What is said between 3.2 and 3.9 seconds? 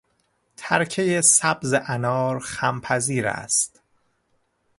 است.